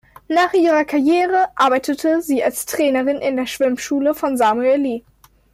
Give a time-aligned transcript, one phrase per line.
[0.27, 5.03] Nach ihrer Karriere arbeitete sie als Trainerin in der Schwimmschule von Samuel Lee.